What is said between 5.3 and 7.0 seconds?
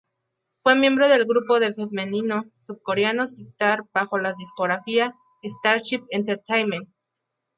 Starship Entertainment.